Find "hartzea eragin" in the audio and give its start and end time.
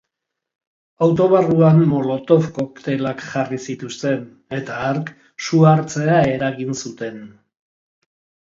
5.73-6.77